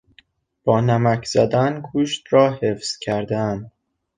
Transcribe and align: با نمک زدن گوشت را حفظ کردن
با 0.63 0.81
نمک 0.81 1.25
زدن 1.25 1.81
گوشت 1.81 2.25
را 2.31 2.51
حفظ 2.61 2.97
کردن 2.97 3.71